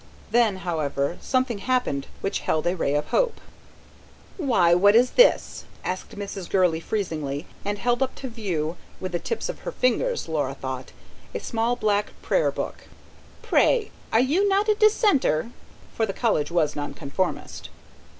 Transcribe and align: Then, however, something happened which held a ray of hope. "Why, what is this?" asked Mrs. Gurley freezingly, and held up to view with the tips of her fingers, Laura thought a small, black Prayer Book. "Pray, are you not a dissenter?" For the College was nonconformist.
Then, 0.31 0.55
however, 0.65 1.19
something 1.21 1.59
happened 1.59 2.07
which 2.21 2.39
held 2.39 2.65
a 2.65 2.75
ray 2.75 2.95
of 2.95 3.09
hope. 3.09 3.39
"Why, 4.37 4.73
what 4.73 4.95
is 4.95 5.11
this?" 5.11 5.65
asked 5.83 6.17
Mrs. 6.17 6.49
Gurley 6.49 6.79
freezingly, 6.79 7.45
and 7.63 7.77
held 7.77 8.01
up 8.01 8.15
to 8.15 8.27
view 8.27 8.77
with 8.99 9.11
the 9.11 9.19
tips 9.19 9.47
of 9.47 9.59
her 9.59 9.71
fingers, 9.71 10.27
Laura 10.27 10.55
thought 10.55 10.91
a 11.35 11.39
small, 11.39 11.75
black 11.75 12.19
Prayer 12.23 12.51
Book. 12.51 12.87
"Pray, 13.43 13.91
are 14.11 14.19
you 14.19 14.49
not 14.49 14.67
a 14.67 14.73
dissenter?" 14.73 15.51
For 15.93 16.07
the 16.07 16.13
College 16.13 16.49
was 16.49 16.75
nonconformist. 16.75 17.69